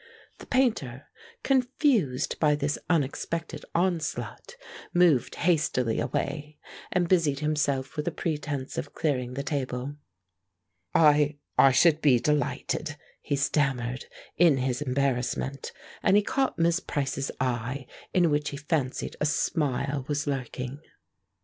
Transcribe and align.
The 0.39 0.47
Painter, 0.47 1.09
confused 1.43 2.39
by 2.39 2.55
this 2.55 2.79
unexpected 2.89 3.63
onslaught, 3.75 4.55
moved 4.95 5.35
hastily 5.35 5.99
away 5.99 6.57
and 6.91 7.07
busied 7.07 7.37
himself 7.41 7.95
with 7.95 8.07
a 8.07 8.11
pretence 8.11 8.79
of 8.79 8.95
clearing 8.95 9.35
the 9.35 9.43
table. 9.43 9.97
"I 10.95 11.37
I 11.55 11.71
should 11.71 12.01
be 12.01 12.19
delighted," 12.19 12.97
he 13.21 13.35
stammered, 13.35 14.05
in 14.37 14.57
his 14.57 14.81
embarrassment, 14.81 15.71
and 16.01 16.17
he 16.17 16.23
caught 16.23 16.57
Miss 16.57 16.79
Price's 16.79 17.29
eye, 17.39 17.85
in 18.11 18.31
which 18.31 18.49
he 18.49 18.57
fancied 18.57 19.15
a 19.21 19.27
smile 19.27 20.05
was 20.07 20.25
lurking. 20.25 20.79